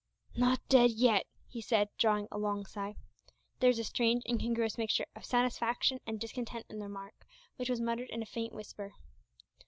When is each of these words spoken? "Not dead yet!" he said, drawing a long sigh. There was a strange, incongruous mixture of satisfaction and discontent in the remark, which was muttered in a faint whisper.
"Not 0.35 0.67
dead 0.67 0.89
yet!" 0.89 1.27
he 1.47 1.61
said, 1.61 1.87
drawing 1.99 2.27
a 2.31 2.37
long 2.39 2.65
sigh. 2.65 2.95
There 3.59 3.67
was 3.67 3.77
a 3.77 3.83
strange, 3.83 4.23
incongruous 4.27 4.79
mixture 4.79 5.05
of 5.15 5.25
satisfaction 5.25 5.99
and 6.07 6.19
discontent 6.19 6.65
in 6.69 6.79
the 6.79 6.85
remark, 6.85 7.27
which 7.57 7.69
was 7.69 7.79
muttered 7.79 8.09
in 8.09 8.23
a 8.23 8.25
faint 8.25 8.51
whisper. 8.51 8.93